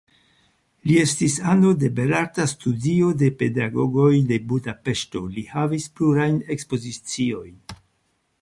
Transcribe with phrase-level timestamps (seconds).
[0.91, 7.55] Li estis ano de belarta studio de pedagogoj de Budapeŝto, li havis plurajn ekspoziciojn.